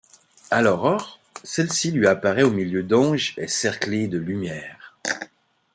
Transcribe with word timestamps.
À 0.49 0.63
l'aurore, 0.63 1.19
Celle-ci 1.43 1.91
lui 1.91 2.07
apparait 2.07 2.41
au 2.41 2.49
milieu 2.49 2.81
d'anges 2.81 3.35
et 3.37 3.47
cerclée 3.47 4.07
de 4.07 4.17
lumière. 4.17 4.95